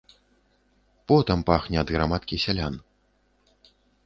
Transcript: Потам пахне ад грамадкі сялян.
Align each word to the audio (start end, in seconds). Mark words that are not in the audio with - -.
Потам 1.11 1.39
пахне 1.49 1.77
ад 1.83 1.87
грамадкі 1.97 2.35
сялян. 2.45 2.73